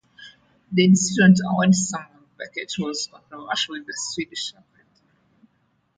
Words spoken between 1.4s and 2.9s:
award Samuel Beckett